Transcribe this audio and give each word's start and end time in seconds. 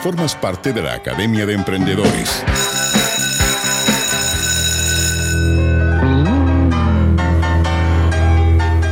formas 0.00 0.34
parte 0.34 0.72
de 0.72 0.80
la 0.80 0.94
Academia 0.94 1.44
de 1.44 1.52
Emprendedores. 1.52 2.42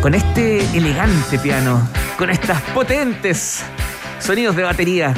Con 0.02 0.14
este 0.14 0.60
elegante 0.76 1.38
piano, 1.38 1.88
con 2.18 2.28
estas 2.28 2.60
potentes 2.74 3.62
sonidos 4.18 4.54
de 4.54 4.64
batería, 4.64 5.14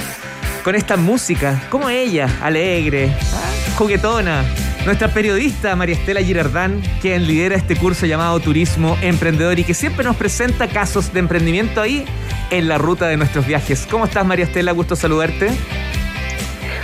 con 0.62 0.76
esta 0.76 0.96
música, 0.96 1.61
como 1.71 1.91
ella, 1.91 2.29
alegre, 2.41 3.12
juguetona, 3.77 4.45
nuestra 4.84 5.09
periodista 5.09 5.75
María 5.75 5.96
Estela 5.96 6.22
Girardán, 6.22 6.80
quien 7.00 7.27
lidera 7.27 7.57
este 7.57 7.75
curso 7.75 8.07
llamado 8.07 8.38
Turismo 8.38 8.96
Emprendedor 9.02 9.59
y 9.59 9.64
que 9.64 9.75
siempre 9.75 10.04
nos 10.04 10.16
presenta 10.16 10.68
casos 10.68 11.12
de 11.12 11.18
emprendimiento 11.18 11.80
ahí 11.80 12.04
en 12.50 12.68
la 12.68 12.79
ruta 12.79 13.07
de 13.09 13.16
nuestros 13.16 13.46
viajes. 13.46 13.86
¿Cómo 13.91 14.04
estás 14.04 14.25
María 14.25 14.45
Estela? 14.45 14.72
Gusto 14.72 14.96
saludarte. 14.96 15.50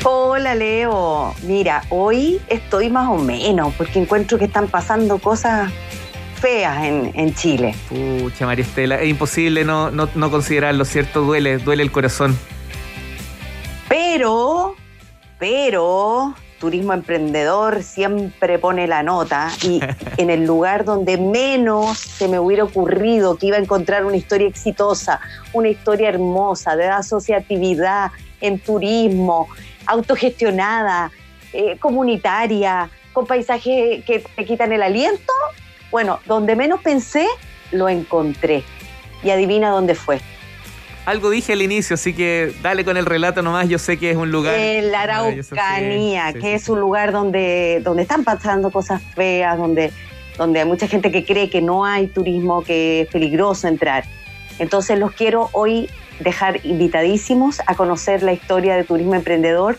Hola 0.08 0.54
Leo, 0.54 1.34
mira, 1.42 1.82
hoy 1.88 2.40
estoy 2.46 2.90
más 2.90 3.08
o 3.08 3.16
menos 3.16 3.74
porque 3.74 3.98
encuentro 3.98 4.38
que 4.38 4.44
están 4.44 4.68
pasando 4.68 5.18
cosas 5.18 5.72
feas 6.40 6.84
en, 6.84 7.34
Chile. 7.34 7.74
Pucha 7.88 8.46
María 8.46 8.64
Estela, 8.64 9.00
es 9.00 9.08
imposible 9.08 9.64
no, 9.64 9.90
no, 9.90 10.08
no 10.14 10.30
considerarlo, 10.30 10.84
¿cierto? 10.84 11.22
Duele, 11.22 11.58
duele 11.58 11.82
el 11.82 11.90
corazón. 11.90 12.38
Pero, 13.88 14.76
pero, 15.40 16.36
turismo 16.60 16.92
emprendedor 16.92 17.82
siempre 17.82 18.60
pone 18.60 18.86
la 18.86 19.02
nota 19.02 19.50
y 19.64 19.80
en 20.18 20.30
el 20.30 20.44
lugar 20.44 20.84
donde 20.84 21.18
menos 21.18 21.98
se 21.98 22.28
me 22.28 22.38
hubiera 22.38 22.62
ocurrido 22.62 23.38
que 23.38 23.46
iba 23.46 23.56
a 23.56 23.60
encontrar 23.60 24.04
una 24.04 24.16
historia 24.16 24.46
exitosa, 24.46 25.18
una 25.52 25.68
historia 25.68 26.10
hermosa 26.10 26.76
de 26.76 26.86
asociatividad 26.86 28.12
en 28.40 28.60
turismo, 28.60 29.48
autogestionada, 29.86 31.10
eh, 31.52 31.76
comunitaria, 31.78 32.90
con 33.12 33.26
paisajes 33.26 34.04
que 34.04 34.24
te 34.34 34.44
quitan 34.44 34.72
el 34.72 34.82
aliento, 34.82 35.32
bueno, 35.90 36.20
donde 36.26 36.56
menos 36.56 36.80
pensé, 36.82 37.26
lo 37.72 37.88
encontré. 37.88 38.62
Y 39.22 39.30
adivina 39.30 39.70
dónde 39.70 39.94
fue. 39.94 40.20
Algo 41.06 41.30
dije 41.30 41.52
al 41.52 41.62
inicio, 41.62 41.94
así 41.94 42.12
que 42.12 42.52
dale 42.62 42.84
con 42.84 42.96
el 42.96 43.06
relato 43.06 43.40
nomás. 43.40 43.68
Yo 43.68 43.78
sé 43.78 43.96
que 43.96 44.10
es 44.10 44.16
un 44.16 44.32
lugar. 44.32 44.58
En 44.58 44.90
la 44.90 45.02
Araucanía, 45.02 46.32
que 46.32 46.54
es 46.54 46.68
un 46.68 46.80
lugar 46.80 47.12
donde, 47.12 47.80
donde 47.84 48.02
están 48.02 48.24
pasando 48.24 48.70
cosas 48.70 49.00
feas, 49.14 49.56
donde, 49.56 49.92
donde 50.36 50.60
hay 50.60 50.66
mucha 50.66 50.88
gente 50.88 51.12
que 51.12 51.24
cree 51.24 51.48
que 51.48 51.62
no 51.62 51.84
hay 51.84 52.08
turismo, 52.08 52.64
que 52.64 53.02
es 53.02 53.08
peligroso 53.08 53.68
entrar. 53.68 54.04
Entonces 54.58 54.98
los 54.98 55.12
quiero 55.12 55.48
hoy 55.52 55.88
dejar 56.20 56.64
invitadísimos 56.64 57.60
a 57.66 57.74
conocer 57.74 58.22
la 58.22 58.32
historia 58.32 58.76
de 58.76 58.84
turismo 58.84 59.14
emprendedor 59.14 59.78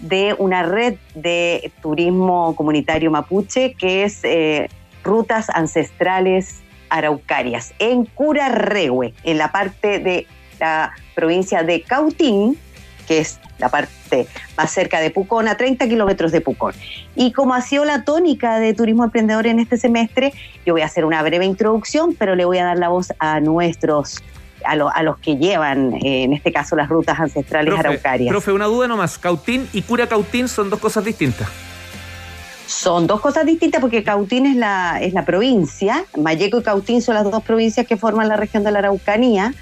de 0.00 0.34
una 0.38 0.62
red 0.62 0.96
de 1.14 1.72
turismo 1.80 2.54
comunitario 2.54 3.10
mapuche 3.10 3.74
que 3.74 4.04
es 4.04 4.20
eh, 4.24 4.68
Rutas 5.02 5.48
Ancestrales 5.50 6.60
Araucarias 6.90 7.72
en 7.78 8.04
Curarrehue, 8.04 9.14
en 9.24 9.38
la 9.38 9.52
parte 9.52 9.98
de 9.98 10.26
la 10.60 10.92
provincia 11.14 11.62
de 11.62 11.82
Cautín, 11.82 12.58
que 13.06 13.18
es 13.20 13.38
la 13.58 13.68
parte 13.68 14.26
más 14.56 14.70
cerca 14.70 15.00
de 15.00 15.10
Pucón, 15.10 15.48
a 15.48 15.56
30 15.56 15.88
kilómetros 15.88 16.32
de 16.32 16.40
Pucón. 16.40 16.74
Y 17.14 17.32
como 17.32 17.54
ha 17.54 17.62
sido 17.62 17.84
la 17.84 18.04
tónica 18.04 18.58
de 18.58 18.74
Turismo 18.74 19.04
Emprendedor 19.04 19.46
en 19.46 19.60
este 19.60 19.76
semestre, 19.76 20.32
yo 20.64 20.74
voy 20.74 20.82
a 20.82 20.86
hacer 20.86 21.04
una 21.04 21.22
breve 21.22 21.46
introducción, 21.46 22.14
pero 22.14 22.34
le 22.34 22.44
voy 22.44 22.58
a 22.58 22.64
dar 22.64 22.78
la 22.78 22.88
voz 22.88 23.12
a 23.18 23.40
nuestros 23.40 24.22
a, 24.66 24.72
a, 24.72 25.02
los 25.02 25.18
que 25.18 25.36
llevan, 25.36 25.94
eh, 25.94 26.24
en 26.24 26.32
este 26.32 26.52
caso, 26.52 26.76
las 26.76 26.88
rutas 26.88 27.18
ancestrales 27.18 27.78
araucarias. 27.78 28.30
Profe, 28.30 28.52
una 28.52 28.66
duda 28.66 28.88
nomás. 28.88 29.18
Cautín 29.18 29.68
y 29.72 29.82
Cura 29.82 30.06
Cautín 30.06 30.48
son 30.48 30.70
dos 30.70 30.80
cosas 30.80 31.04
distintas. 31.04 31.48
Son 32.66 33.06
dos 33.06 33.20
cosas 33.20 33.46
distintas 33.46 33.80
porque 33.80 34.02
Cautín 34.02 34.44
es 34.44 34.56
la, 34.56 34.98
es 35.00 35.12
la 35.12 35.24
provincia, 35.24 36.04
Mayeco 36.16 36.58
y 36.58 36.62
Cautín 36.64 37.00
son 37.00 37.14
las 37.14 37.24
dos 37.24 37.42
provincias 37.44 37.86
que 37.86 37.96
forman 37.96 38.28
la 38.28 38.36
región 38.36 38.64
de 38.64 38.72
la 38.72 38.80
Araucanía 38.80 39.54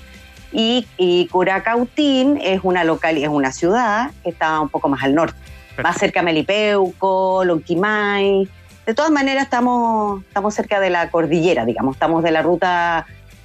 y, 0.53 0.87
y 0.97 1.27
Curacautín 1.27 2.39
es 2.43 2.61
una 2.63 2.83
local, 2.85 3.19
es 3.19 3.29
una 3.29 3.53
ciudad 3.53 4.13
que 4.23 4.31
está 4.31 4.59
un 4.61 4.71
poco 4.71 4.89
más 4.89 5.03
al 5.03 5.15
norte, 5.15 5.37
más 5.83 5.99
cerca 5.99 6.21
de 6.21 6.25
Melipeuco, 6.25 7.45
Lonquimay. 7.45 8.49
De 8.87 8.95
todas 8.95 9.11
maneras 9.11 9.45
estamos, 9.45 10.23
estamos 10.23 10.55
cerca 10.55 10.81
de 10.81 10.91
la 10.91 11.11
cordillera, 11.11 11.67
digamos, 11.67 11.97
estamos 11.97 12.23
de 12.23 12.31
la 12.31 12.41
ruta 12.41 13.05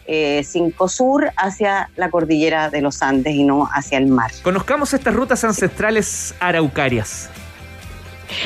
5 0.09 0.85
eh, 0.85 0.89
Sur 0.89 1.31
hacia 1.37 1.89
la 1.95 2.09
cordillera 2.09 2.69
de 2.69 2.81
los 2.81 3.03
Andes 3.03 3.35
y 3.35 3.43
no 3.43 3.69
hacia 3.71 3.97
el 3.97 4.07
mar. 4.07 4.31
Conozcamos 4.41 4.93
estas 4.93 5.13
rutas 5.13 5.43
ancestrales 5.43 6.33
araucarias. 6.39 7.29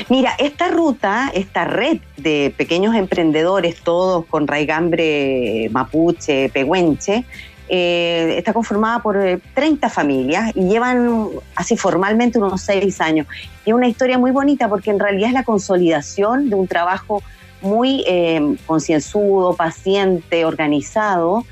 Mira, 0.10 0.34
esta 0.38 0.70
ruta, 0.70 1.32
esta 1.34 1.66
red 1.66 2.00
de 2.18 2.54
pequeños 2.56 2.96
emprendedores, 2.96 3.82
todos 3.82 4.26
con 4.26 4.48
raigambre 4.48 5.70
mapuche, 5.72 6.50
pehuenche, 6.50 7.26
eh, 7.70 8.36
está 8.38 8.54
conformada 8.54 9.00
por 9.00 9.18
30 9.54 9.88
eh, 9.88 9.90
familias 9.90 10.52
y 10.56 10.68
llevan 10.68 11.30
así 11.56 11.78
formalmente 11.78 12.38
unos 12.40 12.62
6 12.62 13.02
años. 13.02 13.28
Y 13.66 13.70
es 13.70 13.76
una 13.76 13.88
historia 13.88 14.18
muy 14.18 14.32
bonita 14.32 14.68
porque 14.68 14.92
en 14.92 15.00
realidad 15.00 15.30
es 15.30 15.34
la 15.34 15.44
consolidación 15.44 16.50
de 16.50 16.56
un 16.56 16.68
trabajo 16.68 17.24
muy 17.64 18.04
eh, 18.06 18.56
concienzudo, 18.66 19.56
paciente, 19.56 20.46
organizado, 20.46 21.46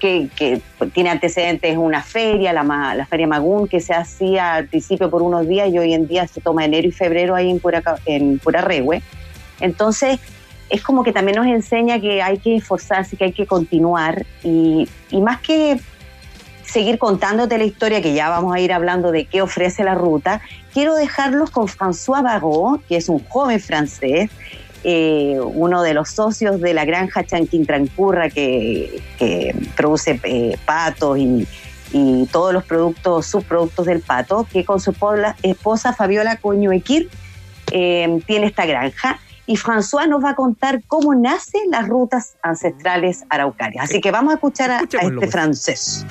que, 0.00 0.60
tiene 0.92 1.10
antecedentes 1.10 1.76
una 1.76 2.02
feria, 2.02 2.52
la, 2.52 2.62
la, 2.94 3.06
Feria 3.06 3.26
Magún, 3.26 3.68
que 3.68 3.80
se 3.80 3.94
hacía 3.94 4.54
al 4.54 4.66
principio 4.66 5.10
por 5.10 5.22
unos 5.22 5.46
días 5.48 5.68
y 5.72 5.78
hoy 5.78 5.94
en 5.94 6.06
día 6.06 6.26
se 6.26 6.40
toma 6.40 6.64
enero 6.64 6.88
y 6.88 6.92
febrero 6.92 7.34
ahí 7.34 7.50
en 7.50 7.60
Pura, 7.60 7.82
en 8.06 8.40
Entonces, 9.60 10.20
es 10.70 10.82
como 10.82 11.04
que 11.04 11.12
también 11.12 11.36
nos 11.36 11.46
enseña 11.46 12.00
que 12.00 12.22
hay 12.22 12.38
que 12.38 12.56
esforzarse, 12.56 13.16
que 13.16 13.24
hay 13.24 13.32
que 13.32 13.46
continuar 13.46 14.24
y, 14.42 14.88
más 15.12 15.40
que 15.40 15.78
seguir 16.74 16.98
contándote 16.98 17.56
la 17.56 17.62
historia, 17.62 18.02
que 18.02 18.14
ya 18.14 18.28
vamos 18.28 18.52
a 18.52 18.58
ir 18.58 18.72
hablando 18.72 19.12
de 19.12 19.26
qué 19.26 19.42
ofrece 19.42 19.84
la 19.84 19.94
ruta, 19.94 20.40
quiero 20.72 20.96
dejarlos 20.96 21.50
con 21.50 21.68
François 21.68 22.20
Barrault, 22.20 22.84
que 22.88 22.96
es 22.96 23.08
un 23.08 23.24
joven 23.28 23.60
francés, 23.60 24.28
eh, 24.82 25.38
uno 25.40 25.82
de 25.82 25.94
los 25.94 26.10
socios 26.10 26.60
de 26.60 26.74
la 26.74 26.84
granja 26.84 27.22
Chanquintrancurra 27.24 28.28
que, 28.28 29.00
que 29.20 29.54
produce 29.76 30.20
eh, 30.24 30.58
patos 30.66 31.16
y, 31.18 31.46
todos 32.32 32.52
los 32.52 32.64
productos, 32.64 33.24
subproductos 33.26 33.86
del 33.86 34.00
pato, 34.00 34.48
que 34.52 34.64
con 34.64 34.80
su 34.80 34.92
esposa 35.44 35.92
Fabiola 35.92 36.38
Coñuequir 36.38 37.08
eh, 37.70 38.20
tiene 38.26 38.46
esta 38.46 38.66
granja 38.66 39.20
y 39.46 39.56
François 39.56 40.08
nos 40.08 40.24
va 40.24 40.30
a 40.30 40.34
contar 40.34 40.82
cómo 40.88 41.14
nacen 41.14 41.70
las 41.70 41.86
rutas 41.86 42.34
ancestrales 42.42 43.24
araucarias. 43.28 43.84
Así 43.84 44.00
que 44.00 44.10
vamos 44.10 44.32
a 44.32 44.34
escuchar 44.34 44.72
a, 44.72 44.80
este 44.80 45.28
francés. 45.28 46.04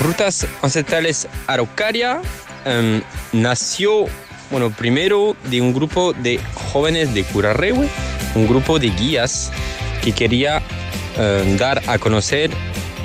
Rutas 0.00 0.46
ancestrales 0.62 1.28
araucaria 1.46 2.20
em, 2.64 3.02
nació, 3.32 4.06
bueno, 4.50 4.70
primero 4.70 5.36
de 5.44 5.60
un 5.60 5.72
grupo 5.72 6.12
de 6.12 6.40
jóvenes 6.72 7.14
de 7.14 7.24
Curarrehue, 7.24 7.88
un 8.34 8.46
grupo 8.46 8.78
de 8.78 8.90
guías 8.90 9.50
que 10.02 10.12
quería 10.12 10.62
em, 11.16 11.56
dar 11.56 11.82
a 11.88 11.98
conocer 11.98 12.50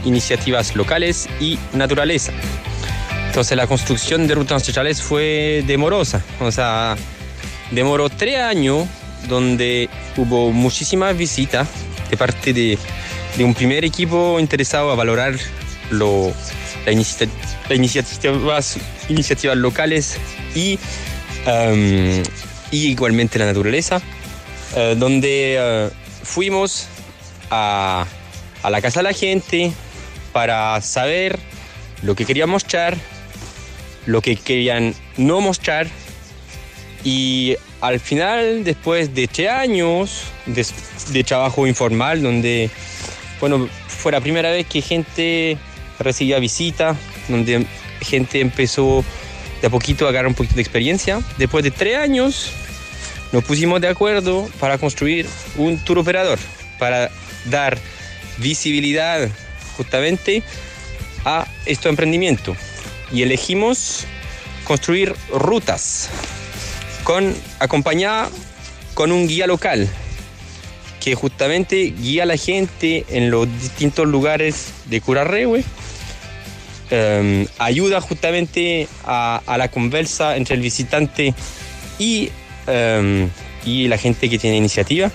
iniciativas 0.06 0.76
locales 0.76 1.28
y 1.40 1.58
naturaleza. 1.74 2.32
Entonces 3.28 3.58
la 3.58 3.66
construcción 3.66 4.28
de 4.28 4.36
rutas 4.36 4.62
ancestrales 4.62 5.02
fue 5.02 5.64
demorosa, 5.66 6.22
o 6.40 6.52
sea, 6.52 6.96
demoró 7.72 8.10
tres 8.10 8.38
años 8.38 8.88
donde 9.28 9.90
hubo 10.18 10.52
muchísimas 10.52 11.18
visitas 11.18 11.68
de 12.10 12.18
parte 12.18 12.54
de, 12.54 12.78
un 13.40 13.56
primer 13.56 13.84
equipo 13.84 14.40
interesado 14.40 14.92
a 14.92 14.96
valorar 14.96 15.34
lo, 15.90 16.32
las 16.86 16.96
iniciativas, 17.70 18.78
iniciativas 19.10 19.58
locales 19.58 20.18
y, 20.56 20.80
um, 21.48 22.24
y, 22.72 22.88
igualmente 22.88 23.40
la 23.40 23.46
naturaleza, 23.46 24.02
uh, 24.76 24.96
donde 24.96 25.90
uh, 25.92 26.26
fuimos 26.26 26.88
a, 27.50 28.06
a 28.62 28.70
la 28.70 28.82
casa 28.82 29.00
de 29.00 29.04
la 29.04 29.14
gente 29.14 29.72
para 30.32 30.80
saber 30.82 31.40
lo 32.02 32.16
que 32.16 32.26
querían 32.26 32.50
mostrar, 32.50 32.98
lo 34.06 34.22
que 34.22 34.36
querían 34.36 34.94
no 35.18 35.42
mostrar 35.42 35.88
y 37.04 37.58
al 37.82 38.00
final, 38.00 38.64
después 38.64 39.14
de 39.14 39.28
tres 39.28 39.50
años 39.50 40.24
de, 40.46 41.24
trabajo 41.26 41.68
informal, 41.68 42.22
donde, 42.22 42.70
bueno, 43.42 43.68
fue 43.88 44.12
la 44.14 44.22
primera 44.22 44.52
vez 44.52 44.66
que 44.68 44.82
gente 44.82 45.58
recibía 46.04 46.40
visita, 46.40 46.96
donde 47.28 47.66
gente 48.02 48.42
empezó 48.42 49.04
de 49.62 49.68
a 49.68 49.70
poquito 49.70 50.06
a 50.06 50.10
agarrar 50.10 50.28
un 50.28 50.34
poquito 50.34 50.56
de 50.56 50.62
experiencia. 50.62 51.22
Después 51.38 51.64
de 51.64 51.72
tres 51.72 51.98
años, 51.98 52.52
nos 53.32 53.44
pusimos 53.44 53.82
de 53.82 53.88
acuerdo 53.88 54.50
para 54.60 54.78
construir 54.78 55.28
un 55.58 55.78
tour 55.80 56.00
operador, 56.00 56.38
para 56.80 57.10
dar 57.46 57.78
visibilidad 58.38 59.30
justamente 59.78 60.44
a 61.26 61.48
este 61.66 61.90
emprendimiento. 61.90 62.56
y 63.12 63.22
elegimos 63.22 64.06
construir 64.64 65.14
rutas 65.32 66.10
con 67.04 67.36
acompañada 67.60 68.30
con 68.96 69.12
un 69.12 69.28
guía 69.28 69.46
local 69.46 69.88
que 71.00 71.16
justamente 71.16 71.94
guía 72.00 72.24
a 72.24 72.26
la 72.26 72.38
gente 72.38 73.06
en 73.10 73.30
los 73.30 73.48
distintos 73.62 74.08
lugares 74.08 74.72
de 74.86 75.02
Curarrehue, 75.02 75.64
eh, 76.90 77.48
ayuda 77.60 78.02
justamente 78.02 78.88
a, 79.06 79.42
a, 79.46 79.58
la 79.58 79.70
conversa 79.70 80.38
entre 80.38 80.56
el 80.56 80.62
visitante 80.62 81.34
y, 82.00 82.30
eh, 82.68 83.28
y 83.66 83.88
la 83.88 83.98
gente 83.98 84.30
que 84.30 84.38
tiene 84.38 84.58
iniciativa. 84.58 85.12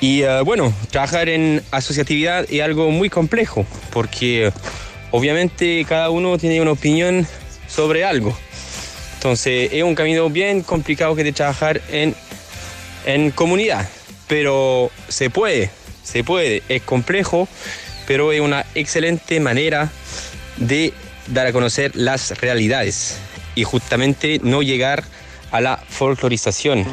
Y 0.00 0.24
uh, 0.24 0.44
bueno, 0.44 0.74
trabajar 0.90 1.28
en 1.28 1.62
asociatividad 1.70 2.44
es 2.50 2.60
algo 2.60 2.90
muy 2.90 3.08
complejo 3.08 3.64
porque 3.92 4.52
obviamente 5.12 5.84
cada 5.88 6.10
uno 6.10 6.38
tiene 6.38 6.60
una 6.60 6.72
opinión 6.72 7.24
sobre 7.68 8.04
algo. 8.04 8.36
Entonces 9.14 9.70
es 9.72 9.84
un 9.84 9.94
camino 9.94 10.28
bien 10.28 10.62
complicado 10.62 11.14
que 11.14 11.22
de 11.22 11.32
trabajar 11.32 11.80
en, 11.92 12.16
en 13.06 13.30
comunidad, 13.30 13.88
pero 14.26 14.90
se 15.08 15.30
puede, 15.30 15.70
se 16.02 16.24
puede, 16.24 16.64
es 16.68 16.82
complejo, 16.82 17.46
pero 18.12 18.30
es 18.30 18.42
una 18.42 18.66
excelente 18.74 19.40
manera 19.40 19.88
de 20.58 20.92
dar 21.28 21.46
a 21.46 21.52
conocer 21.54 21.96
las 21.96 22.38
realidades 22.42 23.18
y 23.54 23.64
justamente 23.64 24.38
no 24.42 24.60
llegar 24.60 25.02
a 25.50 25.62
la 25.62 25.78
folclorización. 25.78 26.84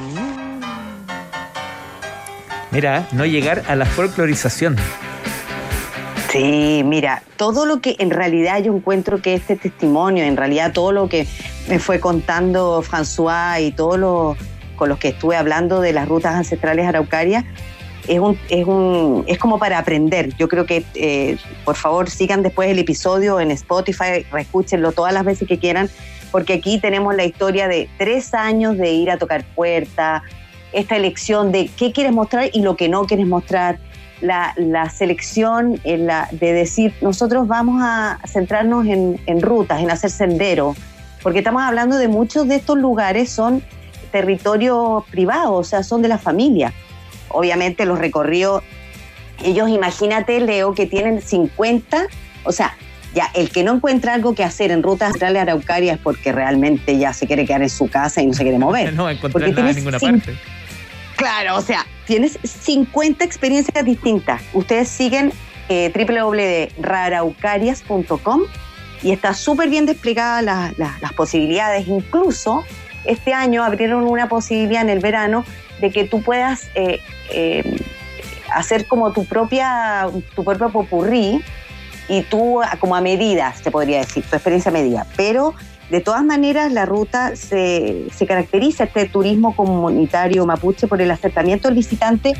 Mira, 2.71 3.05
no 3.11 3.25
llegar 3.25 3.63
a 3.67 3.75
la 3.75 3.85
folclorización. 3.85 4.77
Sí, 6.31 6.83
mira, 6.85 7.21
todo 7.35 7.65
lo 7.65 7.81
que 7.81 7.97
en 7.99 8.11
realidad 8.11 8.63
yo 8.63 8.73
encuentro 8.73 9.21
que 9.21 9.33
este 9.33 9.57
testimonio, 9.57 10.23
en 10.23 10.37
realidad 10.37 10.71
todo 10.71 10.93
lo 10.93 11.09
que 11.09 11.27
me 11.67 11.79
fue 11.79 11.99
contando 11.99 12.81
François 12.81 13.61
y 13.61 13.73
todo 13.73 13.97
lo 13.97 14.37
con 14.77 14.87
los 14.87 14.99
que 14.99 15.09
estuve 15.09 15.35
hablando 15.35 15.81
de 15.81 15.91
las 15.91 16.07
rutas 16.07 16.33
ancestrales 16.33 16.87
araucarias, 16.87 17.43
es, 18.09 18.19
un, 18.19 18.37
es, 18.49 18.65
un, 18.65 19.23
es 19.27 19.37
como 19.37 19.59
para 19.59 19.77
aprender. 19.77 20.35
Yo 20.37 20.47
creo 20.47 20.65
que, 20.65 20.83
eh, 20.95 21.37
por 21.63 21.75
favor, 21.75 22.09
sigan 22.09 22.41
después 22.41 22.69
el 22.69 22.79
episodio 22.79 23.39
en 23.39 23.51
Spotify, 23.51 24.25
reescúchenlo 24.31 24.91
todas 24.91 25.13
las 25.13 25.23
veces 25.23 25.47
que 25.47 25.59
quieran, 25.59 25.89
porque 26.31 26.53
aquí 26.53 26.79
tenemos 26.79 27.15
la 27.15 27.23
historia 27.23 27.67
de 27.67 27.87
tres 27.99 28.33
años 28.33 28.77
de 28.77 28.91
ir 28.91 29.11
a 29.11 29.17
tocar 29.17 29.43
puertas, 29.55 30.23
esta 30.73 30.95
elección 30.95 31.51
de 31.51 31.69
qué 31.77 31.91
quieres 31.91 32.11
mostrar 32.11 32.49
y 32.51 32.61
lo 32.63 32.75
que 32.75 32.89
no 32.89 33.05
quieres 33.05 33.27
mostrar, 33.27 33.77
la, 34.21 34.53
la 34.57 34.89
selección 34.89 35.79
en 35.85 36.07
la, 36.07 36.27
de 36.31 36.51
decir, 36.51 36.93
nosotros 37.01 37.47
vamos 37.47 37.81
a 37.81 38.19
centrarnos 38.27 38.85
en, 38.85 39.21
en 39.27 39.41
rutas, 39.41 39.81
en 39.81 39.91
hacer 39.91 40.09
sendero, 40.09 40.75
porque 41.23 41.39
estamos 41.39 41.61
hablando 41.61 41.97
de 41.97 42.07
muchos 42.07 42.47
de 42.47 42.55
estos 42.55 42.77
lugares 42.77 43.29
son 43.29 43.63
territorio 44.11 45.05
privado, 45.11 45.53
o 45.53 45.63
sea, 45.63 45.83
son 45.83 46.01
de 46.01 46.07
la 46.07 46.17
familia. 46.17 46.73
Obviamente 47.29 47.85
los 47.85 47.99
recorridos, 47.99 48.63
ellos 49.43 49.69
imagínate, 49.69 50.39
Leo, 50.41 50.73
que 50.73 50.85
tienen 50.85 51.21
50, 51.21 52.07
o 52.43 52.51
sea, 52.51 52.75
ya 53.13 53.29
el 53.33 53.49
que 53.49 53.63
no 53.63 53.75
encuentra 53.75 54.13
algo 54.13 54.35
que 54.35 54.43
hacer 54.43 54.71
en 54.71 54.83
rutas 54.83 55.11
centrales 55.11 55.41
araucarias 55.41 55.97
es 55.97 56.03
porque 56.03 56.31
realmente 56.31 56.97
ya 56.97 57.11
se 57.13 57.27
quiere 57.27 57.45
quedar 57.45 57.61
en 57.63 57.69
su 57.69 57.89
casa 57.89 58.21
y 58.21 58.27
no 58.27 58.33
se 58.33 58.43
quiere 58.43 58.59
mover. 58.59 58.93
no 58.97 59.09
encontrar 59.09 59.49
nada 59.49 59.69
en 59.69 59.75
ninguna 59.75 59.99
parte. 59.99 60.37
Claro, 61.15 61.57
o 61.57 61.61
sea, 61.61 61.85
tienes 62.05 62.39
50 62.43 63.25
experiencias 63.25 63.83
distintas. 63.83 64.41
Ustedes 64.53 64.87
siguen 64.87 65.33
eh, 65.67 65.91
www.raraucarias.com 65.93 68.43
y 69.01 69.11
está 69.11 69.33
súper 69.33 69.69
bien 69.69 69.85
desplegada 69.85 70.41
la, 70.41 70.73
la, 70.77 70.97
las 71.01 71.11
posibilidades. 71.13 71.87
Incluso 71.87 72.63
este 73.05 73.33
año 73.33 73.63
abrieron 73.63 74.03
una 74.05 74.27
posibilidad 74.29 74.81
en 74.81 74.89
el 74.89 74.99
verano 74.99 75.45
de 75.79 75.91
que 75.91 76.03
tú 76.05 76.21
puedas 76.21 76.69
eh, 76.75 76.99
eh, 77.31 77.77
hacer 78.53 78.87
como 78.87 79.11
tu 79.11 79.25
propia, 79.25 80.07
tu 80.35 80.43
propio 80.43 80.69
popurrí 80.69 81.41
y 82.07 82.21
tú 82.23 82.61
como 82.79 82.95
a 82.95 83.01
medida, 83.01 83.53
se 83.53 83.71
podría 83.71 83.99
decir, 83.99 84.23
tu 84.23 84.35
experiencia 84.35 84.69
a 84.69 84.73
medida. 84.73 85.05
Pero 85.15 85.53
de 85.89 86.01
todas 86.01 86.23
maneras 86.23 86.71
la 86.71 86.85
ruta 86.85 87.35
se, 87.35 88.05
se 88.13 88.25
caracteriza, 88.25 88.85
este 88.85 89.07
turismo 89.07 89.55
comunitario 89.55 90.45
mapuche, 90.45 90.87
por 90.87 91.01
el 91.01 91.11
acercamiento 91.11 91.67
del 91.67 91.75
visitante 91.75 92.33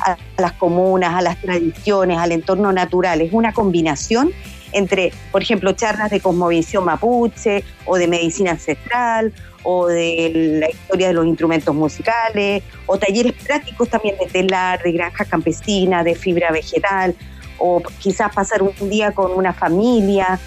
a 0.00 0.16
las 0.38 0.52
comunas, 0.52 1.14
a 1.14 1.22
las 1.22 1.40
tradiciones, 1.40 2.18
al 2.18 2.32
entorno 2.32 2.72
natural. 2.72 3.20
Es 3.20 3.32
una 3.32 3.52
combinación 3.52 4.32
entre, 4.76 5.12
por 5.32 5.42
ejemplo, 5.42 5.72
charlas 5.72 6.10
de 6.10 6.20
cosmovisión 6.20 6.84
mapuche 6.84 7.64
o 7.86 7.96
de 7.96 8.06
medicina 8.06 8.52
ancestral 8.52 9.32
o 9.62 9.86
de 9.86 10.30
la 10.60 10.70
historia 10.70 11.08
de 11.08 11.14
los 11.14 11.26
instrumentos 11.26 11.74
musicales 11.74 12.62
o 12.86 12.98
talleres 12.98 13.32
prácticos 13.42 13.88
también 13.88 14.16
de 14.18 14.26
telar, 14.26 14.82
de 14.82 14.92
granja 14.92 15.24
campesina, 15.24 16.04
de 16.04 16.14
fibra 16.14 16.52
vegetal 16.52 17.16
o 17.58 17.82
quizás 17.98 18.32
pasar 18.34 18.62
un 18.62 18.90
día 18.90 19.12
con 19.12 19.32
una 19.32 19.52
familia, 19.52 20.38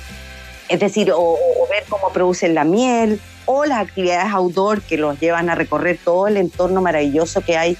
es 0.70 0.80
decir, 0.80 1.12
o, 1.12 1.18
o 1.20 1.68
ver 1.70 1.84
cómo 1.90 2.14
producen 2.14 2.54
la 2.54 2.64
miel 2.64 3.20
o 3.46 3.66
las 3.66 3.80
actividades 3.80 4.32
outdoor 4.32 4.82
que 4.82 4.96
los 4.96 5.20
llevan 5.20 5.50
a 5.50 5.56
recorrer 5.56 6.00
todo 6.04 6.28
el 6.28 6.38
entorno 6.38 6.82
maravilloso 6.82 7.42
que 7.42 7.58
hay 7.58 7.78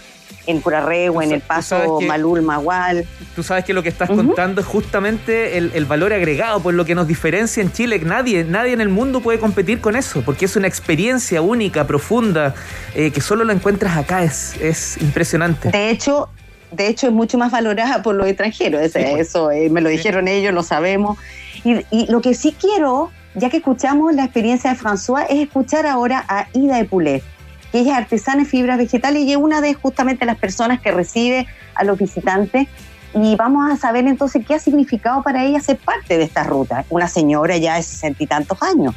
en 0.50 0.62
Curarrehue, 0.62 1.24
en 1.24 1.32
el 1.32 1.42
Paso 1.42 2.00
Malul, 2.02 2.42
Magual. 2.42 3.06
Tú 3.36 3.44
sabes 3.44 3.66
que 3.66 3.74
lo 3.74 3.84
que 3.84 3.90
estás 3.90 4.10
uh 4.10 4.14
-huh. 4.14 4.26
contando 4.26 4.62
es 4.62 4.68
justamente 4.68 5.58
el, 5.58 5.72
el, 5.76 5.86
valor 5.86 6.12
agregado, 6.12 6.60
por 6.60 6.74
lo 6.74 6.86
que 6.86 6.96
nos 6.96 7.08
diferencia 7.08 7.62
en 7.62 7.72
Chile. 7.72 8.00
Nadie, 8.00 8.44
nadie 8.44 8.74
en 8.74 8.82
el 8.82 8.90
mundo 8.90 9.22
puede 9.22 9.40
competir 9.40 9.80
con 9.80 9.96
eso, 9.96 10.24
porque 10.24 10.46
es 10.46 10.56
una 10.56 10.68
experiencia 10.68 11.42
única, 11.42 11.86
profunda, 11.86 12.56
eh, 12.96 13.12
que 13.12 13.22
solo 13.22 13.44
la 13.44 13.54
encuentras 13.54 13.96
acá. 13.96 14.24
Es, 14.24 14.56
es 14.60 14.98
impresionante. 15.02 15.70
De 15.70 15.92
hecho, 15.92 16.30
de 16.72 16.88
hecho, 16.88 17.08
es 17.08 17.14
mucho 17.14 17.38
más 17.38 17.52
valorada 17.52 18.02
por 18.02 18.16
los 18.16 18.28
extranjeros. 18.28 18.82
Ese, 18.82 19.04
sí, 19.04 19.20
eso 19.20 19.52
eh, 19.52 19.70
me 19.70 19.82
lo 19.82 19.90
dijeron 19.90 20.26
sí. 20.26 20.34
ellos, 20.34 20.54
lo 20.54 20.64
sabemos. 20.64 21.18
Y, 21.64 21.86
y, 21.92 22.08
lo 22.12 22.22
que 22.22 22.34
sí 22.34 22.56
quiero, 22.60 23.12
ya 23.36 23.50
que 23.50 23.58
escuchamos 23.58 24.16
la 24.16 24.24
experiencia 24.24 24.74
de 24.74 24.80
François, 24.80 25.26
es 25.30 25.40
escuchar 25.40 25.86
ahora 25.86 26.26
a 26.28 26.48
Ida 26.54 26.78
de 26.78 26.86
Poulet 26.86 27.24
que 27.72 27.80
ella 27.80 27.94
es 27.94 27.98
artesana 27.98 28.42
en 28.42 28.46
fibras 28.46 28.78
vegetales 28.78 29.24
y 29.24 29.32
es 29.32 29.38
una 29.38 29.62
de 29.62 29.74
justamente 29.74 30.26
las 30.26 30.38
personas 30.38 30.80
que 30.80 30.92
recibe 30.92 31.48
a 31.76 31.84
los 31.84 31.98
visitantes. 31.98 32.68
Y 33.14 33.36
vamos 33.36 33.72
a 33.72 33.76
saber 33.76 34.06
entonces 34.06 34.46
qué 34.46 34.56
ha 34.56 34.60
significado 34.60 35.24
para 35.24 35.44
ella 35.44 35.60
ser 35.60 35.78
parte 35.78 36.18
de 36.18 36.24
esta 36.24 36.44
ruta. 36.44 36.86
Una 36.90 37.08
señora 37.08 37.58
ya 37.58 37.76
de 37.76 37.84
sesenta 37.84 38.24
y 38.24 38.28
tantos 38.28 38.62
años, 38.62 38.94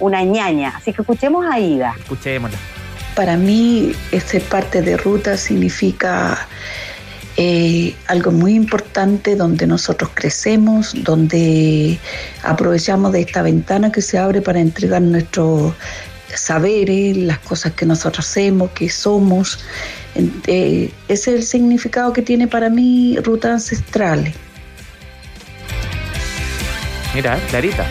una 0.00 0.22
ñaña. 0.24 0.74
Así 0.76 0.92
que 0.92 1.02
escuchemos 1.02 1.46
a 1.46 1.60
Ida. 1.60 1.94
Escuchémosla. 1.98 2.58
Para 3.14 3.36
mí, 3.36 3.92
ser 4.24 4.42
parte 4.42 4.82
de 4.82 4.96
ruta 4.96 5.36
significa 5.36 6.46
eh, 7.38 7.94
algo 8.08 8.32
muy 8.32 8.54
importante 8.54 9.36
donde 9.36 9.66
nosotros 9.66 10.10
crecemos, 10.14 10.94
donde 11.04 11.98
aprovechamos 12.42 13.12
de 13.12 13.20
esta 13.20 13.42
ventana 13.42 13.92
que 13.92 14.02
se 14.02 14.18
abre 14.18 14.42
para 14.42 14.58
entregar 14.58 15.02
nuestro 15.02 15.74
saberes, 16.34 17.16
las 17.16 17.38
cosas 17.38 17.72
que 17.72 17.86
nosotros 17.86 18.26
hacemos, 18.26 18.70
que 18.70 18.88
somos. 18.88 19.64
Eh, 20.46 20.90
ese 21.08 21.30
es 21.30 21.36
el 21.36 21.42
significado 21.42 22.12
que 22.12 22.22
tiene 22.22 22.46
para 22.46 22.70
mí 22.70 23.16
rutas 23.22 23.52
ancestrales. 23.52 24.34
Mira, 27.14 27.38
clarita. 27.48 27.86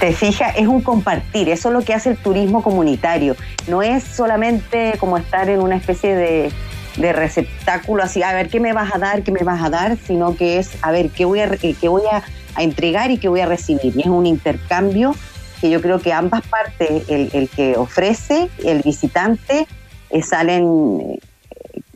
Te 0.00 0.12
fijas, 0.12 0.54
es 0.56 0.66
un 0.66 0.80
compartir, 0.80 1.48
eso 1.48 1.68
es 1.68 1.74
lo 1.74 1.82
que 1.82 1.92
hace 1.92 2.10
el 2.10 2.16
turismo 2.16 2.62
comunitario. 2.62 3.36
No 3.68 3.82
es 3.82 4.02
solamente 4.02 4.94
como 4.98 5.18
estar 5.18 5.50
en 5.50 5.60
una 5.60 5.76
especie 5.76 6.14
de, 6.14 6.52
de 6.96 7.12
receptáculo 7.12 8.02
así, 8.02 8.22
a 8.22 8.32
ver 8.32 8.48
qué 8.48 8.60
me 8.60 8.72
vas 8.72 8.94
a 8.94 8.98
dar, 8.98 9.22
qué 9.22 9.32
me 9.32 9.42
vas 9.42 9.62
a 9.62 9.68
dar, 9.68 9.98
sino 9.98 10.36
que 10.36 10.58
es 10.58 10.70
a 10.82 10.90
ver 10.90 11.10
qué 11.10 11.24
voy 11.24 11.40
a, 11.40 11.50
qué 11.50 11.88
voy 11.88 12.02
a, 12.10 12.22
a 12.54 12.62
entregar 12.62 13.10
y 13.10 13.18
qué 13.18 13.28
voy 13.28 13.40
a 13.40 13.46
recibir. 13.46 13.92
Y 13.94 14.00
es 14.00 14.06
un 14.06 14.24
intercambio 14.24 15.14
que 15.60 15.70
yo 15.70 15.80
creo 15.80 16.00
que 16.00 16.12
ambas 16.12 16.42
partes, 16.46 17.08
el, 17.08 17.30
el 17.32 17.48
que 17.48 17.76
ofrece, 17.76 18.48
el 18.64 18.82
visitante, 18.82 19.66
eh, 20.10 20.22
salen 20.22 21.00
eh, 21.00 21.18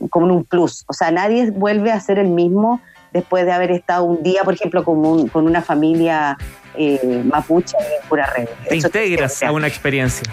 como 0.09 0.33
un 0.33 0.43
plus. 0.43 0.85
O 0.87 0.93
sea, 0.93 1.11
nadie 1.11 1.51
vuelve 1.51 1.91
a 1.91 1.99
ser 1.99 2.19
el 2.19 2.29
mismo 2.29 2.81
después 3.11 3.45
de 3.45 3.51
haber 3.51 3.71
estado 3.71 4.03
un 4.03 4.23
día, 4.23 4.43
por 4.43 4.53
ejemplo, 4.53 4.83
con, 4.83 5.05
un, 5.05 5.27
con 5.29 5.45
una 5.45 5.61
familia 5.61 6.37
eh, 6.75 7.23
mapuche 7.25 7.75
en 7.77 8.07
pura 8.07 8.25
red. 8.35 8.47
Te 8.67 8.77
Eso 8.77 8.87
integras 8.87 9.39
te 9.39 9.45
a 9.45 9.51
una 9.51 9.67
experiencia. 9.67 10.23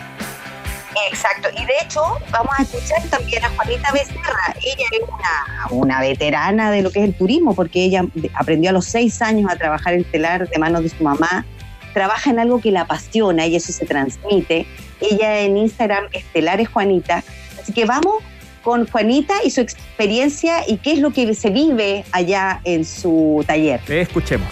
Exacto, 1.10 1.48
y 1.50 1.64
de 1.64 1.72
hecho 1.82 2.00
vamos 2.30 2.52
a 2.58 2.62
escuchar 2.62 3.02
también 3.08 3.44
a 3.44 3.50
Juanita 3.50 3.92
Becerra. 3.92 4.54
Ella 4.56 4.84
es 4.92 5.00
una, 5.08 5.66
una 5.70 6.00
veterana 6.00 6.70
de 6.70 6.82
lo 6.82 6.90
que 6.90 7.00
es 7.00 7.04
el 7.06 7.14
turismo, 7.14 7.54
porque 7.54 7.84
ella 7.84 8.04
aprendió 8.34 8.70
a 8.70 8.72
los 8.72 8.84
seis 8.84 9.22
años 9.22 9.50
a 9.50 9.56
trabajar 9.56 9.94
el 9.94 10.04
telar 10.04 10.48
de 10.48 10.58
manos 10.58 10.82
de 10.82 10.90
su 10.90 11.02
mamá 11.02 11.46
trabaja 11.92 12.30
en 12.30 12.38
algo 12.38 12.60
que 12.60 12.70
la 12.70 12.82
apasiona 12.82 13.46
y 13.46 13.56
eso 13.56 13.72
se 13.72 13.86
transmite. 13.86 14.66
Ella 15.00 15.40
en 15.40 15.56
Instagram 15.56 16.04
estelar 16.12 16.60
es 16.60 16.68
Juanita. 16.68 17.24
Así 17.60 17.72
que 17.72 17.84
vamos 17.84 18.22
con 18.62 18.86
Juanita 18.86 19.34
y 19.44 19.50
su 19.50 19.60
experiencia 19.60 20.62
y 20.66 20.78
qué 20.78 20.92
es 20.92 21.00
lo 21.00 21.10
que 21.10 21.34
se 21.34 21.50
vive 21.50 22.04
allá 22.12 22.60
en 22.64 22.84
su 22.84 23.44
taller. 23.46 23.80
Escuchemos. 23.88 24.48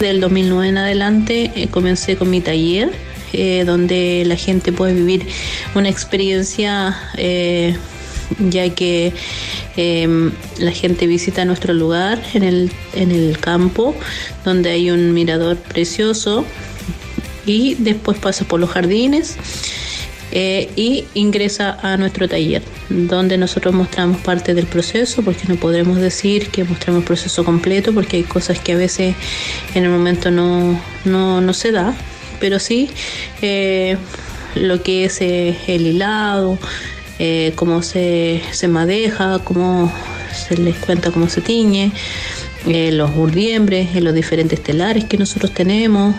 Del 0.00 0.20
2009 0.20 0.68
en 0.68 0.78
adelante 0.78 1.50
eh, 1.54 1.68
comencé 1.68 2.16
con 2.16 2.28
mi 2.28 2.40
taller, 2.40 2.92
eh, 3.32 3.64
donde 3.64 4.24
la 4.26 4.36
gente 4.36 4.72
puede 4.72 4.92
vivir 4.92 5.26
una 5.74 5.88
experiencia, 5.88 6.96
eh, 7.16 7.76
ya 8.38 8.68
que 8.70 9.12
em, 9.76 10.32
la 10.58 10.72
gente 10.72 11.06
visita 11.06 11.44
nuestro 11.44 11.74
lugar 11.74 12.22
en 12.34 12.42
el, 12.42 12.70
en 12.94 13.10
el 13.10 13.38
campo, 13.38 13.94
donde 14.44 14.70
hay 14.70 14.90
un 14.90 15.12
mirador 15.12 15.56
precioso, 15.56 16.44
y 17.46 17.74
después 17.76 18.18
pasa 18.18 18.44
por 18.44 18.60
los 18.60 18.70
jardines 18.70 19.36
eh, 20.32 20.68
y 20.74 21.04
ingresa 21.14 21.78
a 21.80 21.96
nuestro 21.96 22.28
taller, 22.28 22.62
donde 22.88 23.38
nosotros 23.38 23.72
mostramos 23.72 24.20
parte 24.20 24.54
del 24.54 24.66
proceso, 24.66 25.22
porque 25.22 25.46
no 25.46 25.54
podremos 25.56 25.98
decir 25.98 26.48
que 26.48 26.64
mostramos 26.64 27.02
el 27.02 27.06
proceso 27.06 27.44
completo, 27.44 27.94
porque 27.94 28.18
hay 28.18 28.22
cosas 28.24 28.58
que 28.58 28.72
a 28.72 28.76
veces 28.76 29.14
en 29.74 29.84
el 29.84 29.90
momento 29.90 30.30
no, 30.30 30.78
no, 31.04 31.54
se 31.54 31.70
da, 31.70 31.94
pero 32.40 32.58
sí 32.58 32.90
eh, 33.40 33.96
lo 34.56 34.82
que 34.82 35.04
es 35.04 35.20
eh, 35.20 35.56
el 35.68 35.86
hilado, 35.86 36.58
cómo 37.54 37.82
se, 37.82 38.42
se 38.52 38.68
madeja, 38.68 39.38
cómo 39.44 39.92
se 40.34 40.56
les 40.56 40.76
cuenta 40.76 41.10
cómo 41.10 41.28
se 41.28 41.40
tiñe. 41.40 41.92
los 42.66 43.10
urdiembres, 43.16 43.94
los 44.02 44.14
diferentes 44.14 44.62
telares 44.62 45.04
que 45.04 45.16
nosotros 45.16 45.52
tenemos, 45.52 46.14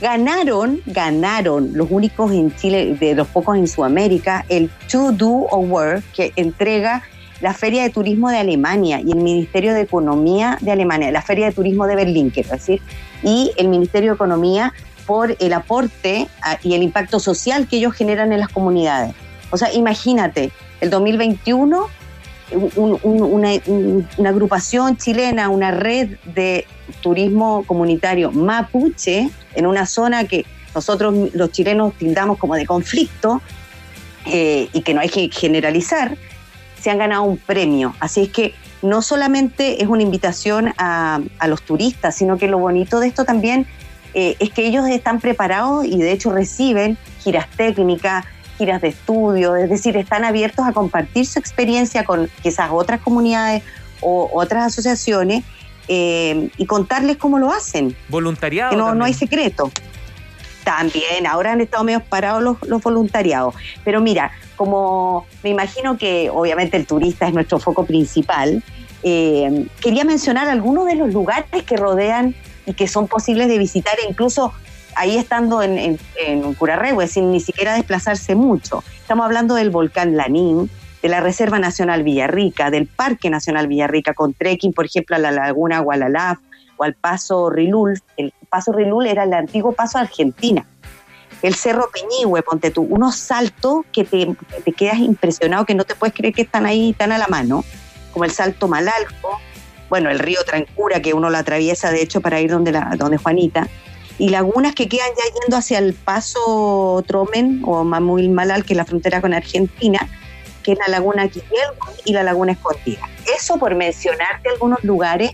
ganaron, 0.00 0.80
ganaron 0.86 1.70
los 1.74 1.90
únicos 1.90 2.32
en 2.32 2.54
Chile, 2.56 2.96
de 2.98 3.14
los 3.14 3.28
pocos 3.28 3.56
en 3.56 3.68
Sudamérica, 3.68 4.44
el 4.48 4.70
To 4.90 5.12
Do 5.12 5.46
Award 5.52 6.02
que 6.14 6.32
entrega 6.36 7.02
la 7.40 7.54
Feria 7.54 7.82
de 7.82 7.90
Turismo 7.90 8.30
de 8.30 8.38
Alemania 8.38 9.00
y 9.00 9.12
el 9.12 9.18
Ministerio 9.18 9.72
de 9.74 9.82
Economía 9.82 10.58
de 10.60 10.72
Alemania, 10.72 11.10
la 11.10 11.22
Feria 11.22 11.46
de 11.46 11.52
Turismo 11.52 11.86
de 11.86 11.96
Berlín, 11.96 12.30
quiero 12.30 12.50
decir, 12.50 12.80
y 13.22 13.52
el 13.56 13.68
Ministerio 13.68 14.10
de 14.10 14.14
Economía 14.14 14.72
por 15.06 15.36
el 15.38 15.52
aporte 15.52 16.28
ah, 16.42 16.58
y 16.62 16.74
el 16.74 16.82
impacto 16.82 17.18
social 17.18 17.66
que 17.66 17.76
ellos 17.76 17.94
generan 17.94 18.32
en 18.32 18.40
las 18.40 18.50
comunidades. 18.50 19.14
O 19.50 19.56
sea, 19.56 19.72
imagínate, 19.72 20.52
el 20.80 20.90
2021, 20.90 21.86
una, 22.52 23.50
una 24.16 24.28
agrupación 24.28 24.96
chilena, 24.96 25.48
una 25.48 25.70
red 25.70 26.16
de 26.34 26.66
turismo 27.02 27.64
comunitario 27.66 28.32
mapuche 28.32 29.30
en 29.54 29.66
una 29.66 29.86
zona 29.86 30.24
que 30.24 30.44
nosotros 30.74 31.14
los 31.34 31.50
chilenos 31.52 31.94
tildamos 31.94 32.38
como 32.38 32.54
de 32.54 32.66
conflicto 32.66 33.40
eh, 34.26 34.68
y 34.72 34.82
que 34.82 34.94
no 34.94 35.00
hay 35.00 35.08
que 35.08 35.30
generalizar, 35.32 36.16
se 36.80 36.90
han 36.90 36.98
ganado 36.98 37.22
un 37.22 37.38
premio. 37.38 37.94
Así 38.00 38.22
es 38.22 38.28
que 38.28 38.54
no 38.82 39.02
solamente 39.02 39.82
es 39.82 39.88
una 39.88 40.02
invitación 40.02 40.72
a, 40.78 41.20
los 41.46 41.62
turistas, 41.62 42.14
sino 42.16 42.38
que 42.38 42.46
lo 42.46 42.58
bonito 42.58 43.00
de 43.00 43.08
esto 43.08 43.24
también 43.24 43.66
eh, 44.14 44.36
es 44.38 44.50
que 44.50 44.66
ellos 44.66 44.88
están 44.88 45.20
preparados 45.20 45.84
y 45.84 45.98
de 45.98 46.12
hecho 46.12 46.32
reciben 46.32 46.96
giras 47.22 47.48
técnicas, 47.56 48.24
giras 48.60 48.82
de 48.82 48.88
estudio, 48.88 49.56
es 49.56 49.70
decir, 49.70 49.96
están 49.96 50.22
abiertos 50.22 50.66
a 50.66 50.72
compartir 50.72 51.24
su 51.24 51.38
experiencia 51.38 52.04
con 52.04 52.28
quizás 52.42 52.68
otras 52.70 53.00
comunidades 53.00 53.62
o 54.02 54.28
otras 54.34 54.66
asociaciones 54.66 55.44
eh, 55.88 56.50
y 56.58 56.66
contarles 56.66 57.16
cómo 57.16 57.38
lo 57.38 57.50
hacen. 57.50 57.96
Voluntariado. 58.10 58.76
no, 58.76 58.94
no 58.94 59.06
hay 59.06 59.14
secreto. 59.14 59.72
También, 60.62 61.26
ahora 61.26 61.52
han 61.52 61.62
estado 61.62 61.84
medio 61.84 62.00
parados 62.00 62.42
los, 62.42 62.62
los 62.68 62.82
voluntariados. 62.82 63.54
Pero 63.82 64.02
mira, 64.02 64.30
como 64.56 65.26
me 65.42 65.48
imagino 65.48 65.96
que 65.96 66.28
obviamente 66.28 66.76
el 66.76 66.84
turista 66.84 67.26
es 67.26 67.32
nuestro 67.32 67.60
foco 67.60 67.86
principal, 67.86 68.62
eh, 69.02 69.66
quería 69.80 70.04
mencionar 70.04 70.50
algunos 70.50 70.84
de 70.84 70.96
los 70.96 71.14
lugares 71.14 71.62
que 71.64 71.78
rodean 71.78 72.34
y 72.66 72.74
que 72.74 72.86
son 72.88 73.08
posibles 73.08 73.48
de 73.48 73.56
visitar, 73.56 73.94
incluso 74.06 74.52
ahí 75.00 75.16
estando 75.16 75.62
en, 75.62 75.78
en, 75.78 75.98
en 76.18 77.08
sin 77.08 77.32
ni 77.32 77.40
siquiera 77.40 77.74
desplazarse 77.74 78.34
mucho. 78.34 78.84
Estamos 79.00 79.24
hablando 79.24 79.54
del 79.54 79.70
volcán 79.70 80.16
Lanín, 80.16 80.70
de 81.02 81.08
la 81.08 81.20
Reserva 81.20 81.58
Nacional 81.58 82.02
Villarrica, 82.02 82.70
del 82.70 82.86
Parque 82.86 83.30
Nacional 83.30 83.66
Villarrica, 83.66 84.12
con 84.12 84.34
trekking, 84.34 84.74
por 84.74 84.84
ejemplo, 84.84 85.16
a 85.16 85.18
la 85.18 85.30
Laguna 85.30 85.80
Gualalaf 85.80 86.38
o 86.76 86.84
al 86.84 86.94
Paso 86.94 87.48
Rilul. 87.48 87.98
El 88.18 88.34
Paso 88.50 88.72
Rilul 88.72 89.06
era 89.06 89.24
el 89.24 89.32
antiguo 89.32 89.72
Paso 89.72 89.98
Argentina 89.98 90.66
el 91.42 91.54
Cerro 91.54 91.88
Peñihue, 91.90 92.42
ponte 92.42 92.70
tú, 92.70 92.82
unos 92.82 93.16
saltos 93.16 93.84
que 93.92 94.04
te, 94.04 94.26
quedas 94.72 94.98
impresionado, 94.98 95.64
que 95.64 95.74
no 95.74 95.84
te 95.84 95.94
puedes 95.94 96.14
creer 96.14 96.34
que 96.34 96.42
están 96.42 96.66
ahí 96.66 96.92
tan 96.92 97.12
a 97.12 97.18
la 97.18 97.28
mano, 97.28 97.64
como 98.12 98.24
el 98.24 98.30
Salto 98.30 98.68
Malalco, 98.68 99.40
bueno, 99.88 100.10
el 100.10 100.18
río 100.18 100.44
Trancura, 100.44 101.00
que 101.00 101.14
uno 101.14 101.30
lo 101.30 101.38
atraviesa 101.38 101.90
de 101.90 102.02
hecho 102.02 102.20
para 102.20 102.40
ir 102.40 102.50
donde, 102.50 102.72
la, 102.72 102.94
donde 102.96 103.16
Juanita, 103.16 103.68
y 104.20 104.28
lagunas 104.28 104.74
que 104.74 104.86
quedan 104.86 105.08
ya 105.16 105.40
yendo 105.40 105.56
hacia 105.56 105.78
el 105.78 105.94
paso 105.94 107.02
Tromen 107.06 107.62
o 107.64 107.84
Mamuil 107.84 108.28
Malal, 108.28 108.66
que 108.66 108.74
es 108.74 108.76
la 108.76 108.84
frontera 108.84 109.22
con 109.22 109.32
Argentina, 109.32 109.98
que 110.62 110.72
es 110.72 110.78
la 110.78 110.88
laguna 110.88 111.26
Quielco 111.28 111.88
y 112.04 112.12
la 112.12 112.22
laguna 112.22 112.52
Escondida. 112.52 113.00
Eso 113.34 113.56
por 113.56 113.74
mencionarte 113.74 114.50
algunos 114.50 114.84
lugares 114.84 115.32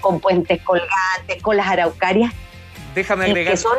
con 0.00 0.18
puentes 0.18 0.62
colgantes, 0.62 1.42
con 1.42 1.58
las 1.58 1.66
araucarias. 1.66 2.32
Déjame 2.94 3.26
agregar. 3.26 3.52
Que 3.52 3.58
son 3.58 3.76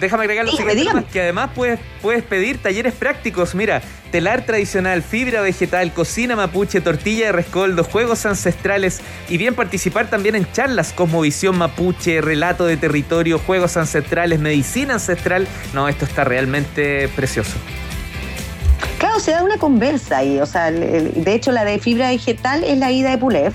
Déjame 0.00 0.24
agregar 0.24 0.44
lo 0.44 0.52
siguiente, 0.52 1.04
que 1.10 1.22
además 1.22 1.50
puedes, 1.54 1.80
puedes 2.02 2.22
pedir 2.22 2.58
talleres 2.58 2.92
prácticos. 2.92 3.54
Mira, 3.54 3.80
telar 4.10 4.44
tradicional, 4.44 5.02
fibra 5.02 5.40
vegetal, 5.40 5.92
cocina 5.92 6.36
mapuche, 6.36 6.80
tortilla 6.80 7.26
de 7.26 7.32
rescoldo, 7.32 7.82
juegos 7.82 8.26
ancestrales 8.26 9.00
y 9.28 9.38
bien 9.38 9.54
participar 9.54 10.10
también 10.10 10.34
en 10.34 10.50
charlas, 10.52 10.92
cosmovisión 10.92 11.56
mapuche, 11.56 12.20
relato 12.20 12.66
de 12.66 12.76
territorio, 12.76 13.38
juegos 13.38 13.76
ancestrales, 13.78 14.38
medicina 14.40 14.94
ancestral. 14.94 15.48
No, 15.72 15.88
esto 15.88 16.04
está 16.04 16.24
realmente 16.24 17.08
precioso. 17.08 17.56
Claro, 18.98 19.20
se 19.20 19.30
da 19.30 19.42
una 19.42 19.56
conversa 19.56 20.18
ahí. 20.18 20.38
O 20.38 20.46
sea, 20.46 20.70
de 20.70 21.34
hecho, 21.34 21.50
la 21.50 21.64
de 21.64 21.78
fibra 21.78 22.10
vegetal 22.10 22.62
es 22.62 22.78
la 22.78 22.92
ida 22.92 23.10
de 23.10 23.18
Pulev 23.18 23.52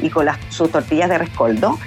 y 0.00 0.08
con 0.08 0.24
las, 0.24 0.38
sus 0.48 0.70
tortillas 0.70 1.10
de 1.10 1.18
rescoldo. 1.18 1.78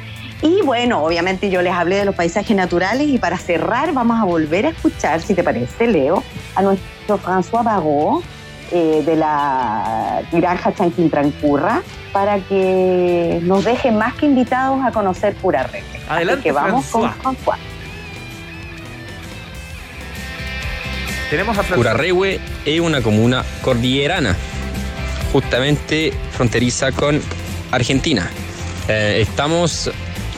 Y 0.41 0.61
bueno, 0.63 1.03
obviamente 1.03 1.49
yo 1.49 1.61
les 1.61 1.73
hablé 1.73 1.97
de 1.97 2.05
los 2.05 2.15
paisajes 2.15 2.55
naturales 2.55 3.07
y 3.07 3.19
para 3.19 3.37
cerrar 3.37 3.93
vamos 3.93 4.19
a 4.19 4.23
volver 4.23 4.65
a 4.65 4.69
escuchar, 4.69 5.21
si 5.21 5.35
te 5.35 5.43
parece, 5.43 5.87
Leo, 5.87 6.23
a 6.55 6.61
nuestro 6.63 7.19
François 7.19 7.63
Bagot 7.63 8.23
eh, 8.71 9.03
de 9.05 9.15
la 9.15 10.23
granja 10.31 10.73
Chanquintrancurra 10.73 11.83
para 12.11 12.39
que 12.39 13.39
nos 13.43 13.63
dejen 13.63 13.97
más 13.97 14.15
que 14.15 14.25
invitados 14.25 14.83
a 14.83 14.91
conocer 14.91 15.35
Pura 15.35 15.61
Adelante, 15.61 15.99
Así 16.33 16.41
que 16.41 16.51
vamos 16.51 16.85
con 16.87 17.03
François. 17.03 17.57
Tenemos 21.29 21.57
a 21.57 21.63
Curarrehue 21.63 22.41
es 22.65 22.79
una 22.81 23.01
comuna 23.01 23.45
cordillerana, 23.61 24.35
justamente 25.31 26.11
fronteriza 26.31 26.91
con 26.91 27.21
Argentina. 27.71 28.29
Eh, 28.89 29.19
estamos 29.21 29.89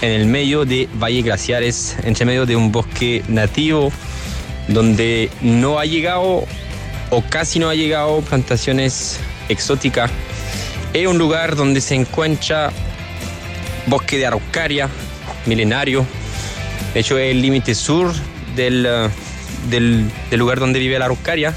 en 0.03 0.11
el 0.11 0.25
medio 0.25 0.65
de 0.65 0.89
valles 0.95 1.23
glaciares, 1.23 1.95
entre 2.03 2.25
medio 2.25 2.45
de 2.45 2.57
un 2.57 2.73
bosque 2.73 3.23
nativo, 3.29 3.89
donde 4.67 5.29
no 5.39 5.79
ha 5.79 5.85
llegado 5.85 6.45
o 7.09 7.21
casi 7.29 7.57
no 7.57 7.69
ha 7.69 7.75
llegado 7.75 8.19
plantaciones 8.19 9.21
exóticas. 9.47 10.11
Es 10.91 11.07
un 11.07 11.17
lugar 11.17 11.55
donde 11.55 11.79
se 11.79 11.95
encuentra 11.95 12.73
bosque 13.87 14.17
de 14.17 14.25
araucaria 14.25 14.89
milenario. 15.45 16.05
De 16.93 16.99
hecho, 16.99 17.17
es 17.17 17.31
el 17.31 17.41
límite 17.41 17.73
sur 17.73 18.11
del, 18.57 18.85
uh, 18.85 19.69
del, 19.69 20.11
lugar 20.31 20.59
donde 20.59 20.79
vive 20.79 20.99
la 20.99 21.05
araucaria. 21.05 21.53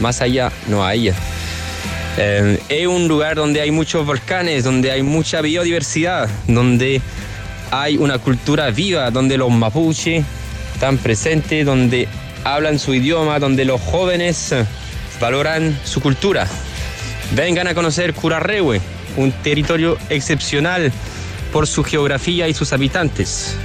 Más 0.00 0.22
allá 0.22 0.50
no 0.66 0.82
hay. 0.82 1.12
Eh, 2.16 2.58
es 2.70 2.86
un 2.86 3.06
lugar 3.06 3.36
donde 3.36 3.60
hay 3.60 3.70
muchos 3.70 4.06
volcanes, 4.06 4.64
donde 4.64 4.90
hay 4.92 5.02
mucha 5.02 5.42
biodiversidad, 5.42 6.30
donde 6.46 7.02
hay 7.72 7.96
una 7.96 8.18
cultura 8.18 8.70
viva 8.70 9.10
donde 9.10 9.38
los 9.38 9.50
mapuche 9.50 10.22
están 10.74 10.98
presentes, 10.98 11.64
donde 11.64 12.06
hablan 12.44 12.78
su 12.78 12.92
idioma, 12.92 13.38
donde 13.38 13.64
los 13.64 13.80
jóvenes 13.80 14.54
valoran 15.18 15.76
su 15.82 16.02
cultura. 16.02 16.46
Vengan 17.34 17.66
a 17.66 17.74
conocer 17.74 18.12
Curarrehue, 18.12 18.80
un 19.16 19.32
territorio 19.32 19.96
excepcional 20.10 20.92
por 21.50 21.66
su 21.66 21.82
geografía 21.82 22.46
y 22.46 22.54
sus 22.54 22.74
habitantes. 22.74 23.56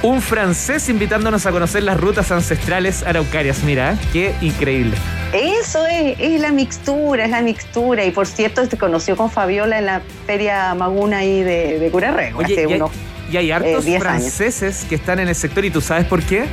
Un 0.00 0.22
francés 0.22 0.88
invitándonos 0.88 1.46
a 1.46 1.50
conocer 1.50 1.82
las 1.82 1.98
rutas 1.98 2.30
ancestrales 2.30 3.02
araucarias. 3.02 3.64
Mira, 3.64 3.98
qué 4.12 4.36
increíble. 4.40 4.96
Eso 5.32 5.86
es, 5.86 6.18
es 6.18 6.40
la 6.40 6.52
mixtura, 6.52 7.24
es 7.24 7.30
la 7.30 7.42
mixtura. 7.42 8.04
Y 8.04 8.10
por 8.10 8.26
cierto, 8.26 8.64
se 8.64 8.78
conoció 8.78 9.16
con 9.16 9.30
Fabiola 9.30 9.78
en 9.78 9.86
la 9.86 10.02
Feria 10.26 10.74
Maguna 10.74 11.18
ahí 11.18 11.42
de, 11.42 11.78
de 11.78 11.90
Curarrego 11.90 12.40
hace 12.40 12.54
y 12.54 12.56
hay, 12.58 12.82
y 13.30 13.36
hay 13.36 13.50
hartos 13.50 13.84
10 13.84 14.02
años. 14.02 14.02
franceses 14.02 14.86
que 14.88 14.94
están 14.94 15.18
en 15.18 15.28
el 15.28 15.34
sector 15.34 15.64
y 15.64 15.70
tú 15.70 15.80
sabes 15.80 16.06
por 16.06 16.22
qué. 16.22 16.46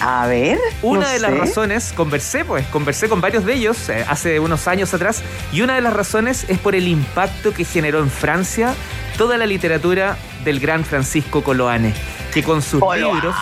A 0.00 0.26
ver. 0.26 0.58
Una 0.82 1.00
no 1.00 1.08
de 1.08 1.18
las 1.18 1.36
razones, 1.36 1.92
conversé 1.94 2.44
pues, 2.44 2.66
conversé 2.66 3.08
con 3.08 3.20
varios 3.20 3.44
de 3.44 3.54
ellos 3.54 3.88
eh, 3.88 4.04
hace 4.08 4.40
unos 4.40 4.68
años 4.68 4.92
atrás, 4.94 5.22
y 5.52 5.62
una 5.62 5.74
de 5.74 5.80
las 5.80 5.92
razones 5.92 6.46
es 6.48 6.58
por 6.58 6.74
el 6.74 6.86
impacto 6.88 7.52
que 7.52 7.64
generó 7.64 8.00
en 8.00 8.10
Francia 8.10 8.74
toda 9.16 9.38
la 9.38 9.46
literatura 9.46 10.16
del 10.44 10.60
gran 10.60 10.84
Francisco 10.84 11.42
Coloane, 11.42 11.94
que 12.32 12.42
con 12.42 12.62
sus 12.62 12.80
Coloane. 12.80 13.14
libros, 13.14 13.34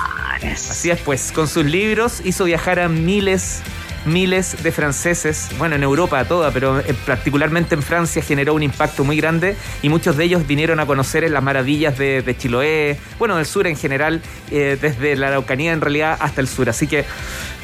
así 0.52 0.90
es 0.90 1.00
pues, 1.00 1.32
con 1.32 1.48
sus 1.48 1.64
libros 1.64 2.20
hizo 2.24 2.44
viajar 2.44 2.78
a 2.80 2.88
miles, 2.88 3.60
miles 4.04 4.62
de 4.62 4.72
franceses, 4.72 5.48
bueno, 5.58 5.76
en 5.76 5.82
Europa 5.82 6.24
toda, 6.26 6.50
pero 6.50 6.80
eh, 6.80 6.94
particularmente 7.06 7.74
en 7.74 7.82
Francia 7.82 8.22
generó 8.22 8.54
un 8.54 8.62
impacto 8.62 9.04
muy 9.04 9.16
grande 9.16 9.56
y 9.82 9.88
muchos 9.88 10.16
de 10.16 10.24
ellos 10.24 10.46
vinieron 10.46 10.80
a 10.80 10.86
conocer 10.86 11.28
las 11.30 11.42
maravillas 11.42 11.96
de, 11.98 12.22
de 12.22 12.36
Chiloé, 12.36 12.98
bueno, 13.18 13.36
del 13.36 13.46
sur 13.46 13.66
en 13.66 13.76
general, 13.76 14.20
eh, 14.50 14.76
desde 14.80 15.16
la 15.16 15.28
Araucanía 15.28 15.72
en 15.72 15.80
realidad 15.80 16.16
hasta 16.20 16.40
el 16.40 16.48
sur. 16.48 16.68
Así 16.68 16.86
que 16.86 17.00
eso 17.00 17.06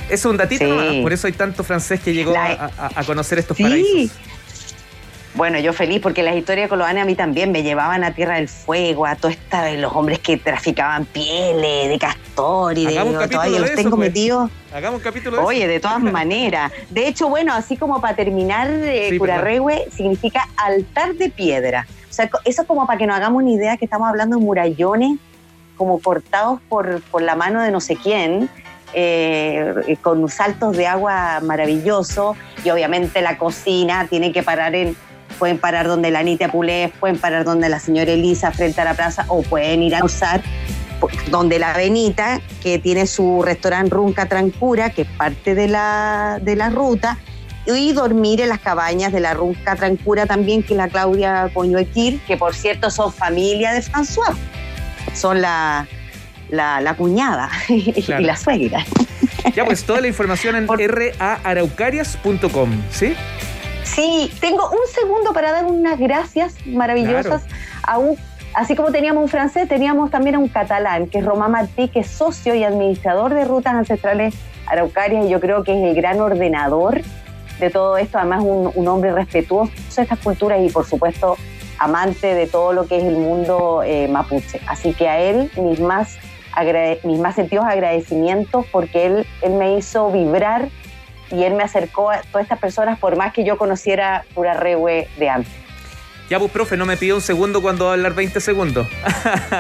es 0.09 0.25
un 0.25 0.37
datito, 0.37 0.65
Sí. 0.91 1.01
por 1.03 1.13
eso 1.13 1.27
hay 1.27 1.33
tanto 1.35 1.63
francés 1.63 2.01
que 2.01 2.13
llegó 2.15 2.33
La- 2.33 2.47
a, 2.79 2.87
a- 2.87 2.91
a 3.01 3.05
conocer 3.05 3.39
estos 3.39 3.57
Sí. 3.57 3.63
paraísos. 3.63 4.11
Bueno, 5.35 5.59
yo 5.61 5.73
feliz 5.73 6.01
porque 6.01 6.23
las 6.23 6.35
historias 6.35 6.65
de 6.65 6.69
Coloane 6.69 7.01
a 7.01 7.05
mí 7.05 7.15
también 7.15 7.53
me 7.53 7.63
llevaban 7.63 8.03
a 8.03 8.13
Tierra 8.13 8.35
del 8.35 8.49
Fuego, 8.49 9.07
a 9.07 9.15
todos 9.15 9.37
los 9.79 9.93
hombres 9.95 10.19
que 10.19 10.37
traficaban 10.37 11.05
pieles 11.05 11.89
de 11.89 11.99
castor 11.99 12.77
y 12.77 12.87
de 12.87 12.99
Hagamos 12.99 13.23
un 13.23 13.31
todavía 13.31 13.55
de 13.55 13.61
los 13.61 13.75
tengo 13.75 13.97
pues. 13.97 14.09
metidos. 14.09 14.51
Hagamos 14.75 14.99
un 14.99 15.05
capítulo 15.05 15.37
de 15.37 15.43
Oye, 15.45 15.63
eso. 15.63 15.69
de 15.69 15.81
todas 15.81 16.01
maneras. 16.03 16.73
De 16.91 17.07
hecho, 17.07 17.29
bueno, 17.29 17.55
así 17.55 17.77
como 17.77 18.01
para 18.01 18.17
terminar, 18.17 18.69
eh, 18.71 19.09
Sí, 19.11 19.19
Curarrehue 19.19 19.89
significa 19.95 20.49
altar 20.57 21.15
de 21.15 21.31
piedra. 21.31 21.87
O 22.09 22.13
sea, 22.13 22.29
eso 22.45 22.63
es 22.63 22.69
como 22.69 22.87
para 22.87 22.99
que 22.99 23.07
nos 23.07 23.17
hagamos 23.17 23.43
una 23.43 23.53
idea 23.53 23.77
que 23.77 23.85
estamos 23.85 24.09
hablando 24.09 24.37
de 24.37 24.45
murallones 24.45 25.19
como 25.77 26.01
cortados 26.01 26.61
por, 26.69 27.01
por 27.03 27.23
la 27.23 27.37
mano 27.37 27.63
de 27.63 27.71
no 27.71 27.81
sé 27.81 27.97
quién, 27.97 28.51
eh, 28.93 29.97
con 30.03 30.29
saltos 30.29 30.77
de 30.77 30.87
agua 30.87 31.41
maravilloso 31.43 32.37
y 32.65 32.71
obviamente 32.71 33.23
la 33.23 33.39
cocina 33.39 34.07
tiene 34.09 34.33
que 34.33 34.43
parar 34.43 34.75
en... 34.75 34.97
Pueden 35.41 35.59
parar 35.59 35.89
donde 35.89 36.13
la 36.13 36.21
Anita 36.21 36.49
Pulés, 36.53 36.93
pueden 37.01 37.19
parar 37.19 37.45
donde 37.45 37.69
la 37.69 37.81
señora 37.81 38.13
Elisa 38.13 38.53
frente 38.53 38.81
a 38.83 38.85
la 38.85 38.95
plaza 38.95 39.25
o 39.27 39.43
pueden 39.43 39.83
ir 39.83 39.97
a 39.97 40.05
usar 40.05 40.43
donde 41.31 41.59
la 41.59 41.73
Benita, 41.73 42.41
que 42.63 42.79
tiene 42.79 43.07
su 43.07 43.43
restaurante 43.43 43.95
Runca 43.95 44.27
Trancura, 44.27 44.91
que 44.91 45.03
es 45.03 45.09
parte 45.09 45.55
de 45.55 45.67
la, 45.67 46.39
de 46.43 46.57
la 46.57 46.69
ruta, 46.71 47.17
y 47.67 47.93
dormir 47.93 48.41
en 48.43 48.51
las 48.51 48.59
cabañas 48.61 49.13
de 49.13 49.21
la 49.21 49.33
Runca 49.33 49.77
Trancura 49.77 50.27
también, 50.27 50.63
que 50.63 50.75
es 50.75 50.77
la 50.77 50.89
Claudia 50.89 51.51
Coñuequir, 51.55 52.21
que 52.27 52.37
por 52.37 52.55
cierto 52.55 52.91
son 52.91 53.11
familia 53.13 53.73
de 53.73 53.81
François, 53.81 54.35
son 55.15 55.41
la, 55.41 55.87
la, 56.51 56.81
la 56.83 56.95
cuñada 56.95 57.49
Claro. 58.05 58.23
y 58.23 58.25
la 58.27 58.37
suegra. 58.37 58.85
Ya, 59.55 59.65
pues 59.65 59.85
toda 59.85 60.03
la 60.03 60.09
información 60.09 60.55
en 60.57 60.69
raaraucarias.com, 61.19 62.71
¿sí? 62.91 63.15
Sí, 63.95 64.33
tengo 64.41 64.69
un 64.71 64.87
segundo 64.93 65.33
para 65.33 65.53
dar 65.53 65.65
unas 65.67 65.99
gracias 65.99 66.55
maravillosas 66.67 67.43
a 67.83 67.99
un, 67.99 68.17
así 68.55 68.75
como 68.77 68.91
teníamos 68.93 69.23
un 69.25 69.29
francés, 69.29 69.69
teníamos 69.69 70.11
también 70.11 70.37
a 70.37 70.39
un 70.39 70.49
catalán, 70.49 71.07
que 71.09 71.19
es 71.19 71.25
Román 71.25 71.53
Martí, 71.53 71.89
que 71.89 72.01
es 72.01 72.07
socio 72.09 72.55
y 72.55 72.65
administrador 72.65 73.35
de 73.35 73.45
rutas 73.45 73.75
ancestrales 73.75 74.35
araucarias, 74.67 75.27
y 75.27 75.29
yo 75.29 75.41
creo 75.41 75.65
que 75.65 75.73
es 75.73 75.85
el 75.89 75.95
gran 75.95 76.21
ordenador 76.21 77.03
de 77.59 77.71
todo 77.71 77.97
esto, 77.99 78.19
además 78.19 78.43
un, 78.43 78.71
un 78.75 78.89
hombre 78.89 79.13
respetuoso 79.13 79.73
de 79.97 80.03
estas 80.03 80.19
culturas 80.21 80.61
y 80.63 80.71
por 80.71 80.87
supuesto 80.87 81.37
amante 81.79 82.35
de 82.35 82.47
todo 82.47 82.73
lo 82.73 82.87
que 82.87 82.99
es 82.99 83.05
el 83.05 83.17
mundo 83.17 83.83
eh, 83.85 84.07
mapuche. 84.09 84.61
Así 84.67 84.93
que 84.95 85.09
a 85.09 85.19
él 85.21 85.51
mis 85.57 85.81
más, 85.81 86.17
agrade- 86.55 87.01
mis 87.05 87.19
más 87.19 87.35
sentidos 87.35 87.65
agradecimientos 87.67 88.65
porque 88.71 89.07
él, 89.07 89.27
él 89.43 89.53
me 89.55 89.77
hizo 89.77 90.11
vibrar 90.11 90.69
y 91.31 91.45
él 91.45 91.55
me 91.55 91.63
acercó 91.63 92.11
a 92.11 92.23
todas 92.23 92.45
estas 92.45 92.59
personas 92.59 92.99
por 92.99 93.17
más 93.17 93.33
que 93.33 93.45
yo 93.45 93.57
conociera 93.57 94.25
Curarrehue 94.35 95.09
de 95.19 95.29
antes. 95.29 95.53
Ya, 96.31 96.39
pues, 96.39 96.53
profe, 96.53 96.77
no 96.77 96.87
me 96.87 96.97
pida 96.97 97.17
un 97.17 97.21
segundo 97.21 97.61
cuando 97.61 97.87
va 97.87 97.91
a 97.91 97.95
hablar 97.95 98.15
20 98.15 98.41
segundos. 98.41 98.87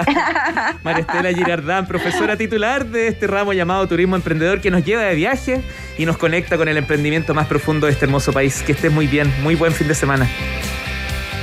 María 0.85 1.00
Estela 1.00 1.33
Girardán, 1.33 1.85
profesora 1.85 2.37
titular 2.37 2.87
de 2.87 3.09
este 3.09 3.26
ramo 3.26 3.52
llamado 3.52 3.88
Turismo 3.88 4.14
Emprendedor, 4.14 4.61
que 4.61 4.70
nos 4.70 4.85
lleva 4.85 5.02
de 5.02 5.16
viaje 5.16 5.62
y 5.98 6.06
nos 6.06 6.16
conecta 6.16 6.56
con 6.56 6.68
el 6.68 6.76
emprendimiento 6.76 7.35
más 7.35 7.48
profundo 7.48 7.87
de 7.87 7.92
este 7.92 8.04
hermoso 8.04 8.33
país. 8.33 8.62
Que 8.62 8.70
estés 8.70 8.92
muy 8.92 9.09
bien, 9.09 9.35
muy 9.42 9.56
buen 9.56 9.72
fin 9.72 9.88
de 9.88 9.96
semana. 9.96 10.30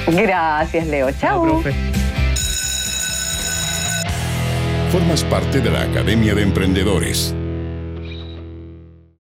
Gracias, 0.08 0.88
Leo. 0.88 1.12
Chao. 1.12 1.44
profe. 1.44 1.74
Formas 4.94 5.26
parte 5.26 5.60
de 5.60 5.70
la 5.70 5.82
Academia 5.82 6.34
de 6.36 6.44
Emprendedores 6.44 7.36